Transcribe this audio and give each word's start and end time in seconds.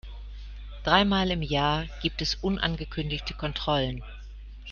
Dreimal 0.83 1.29
im 1.29 1.43
Jahr 1.43 1.85
gibt 2.01 2.23
es 2.23 2.33
unangekündigte 2.33 3.35
Kontrollen. 3.35 4.01